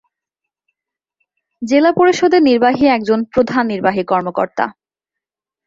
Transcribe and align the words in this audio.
জেলা 1.61 1.91
পরিষদের 1.91 2.41
নির্বাহী 2.41 2.85
একজন 2.87 3.19
প্রধান 3.33 3.63
নির্বাহী 3.67 4.03
কর্মকর্তা। 4.03 4.65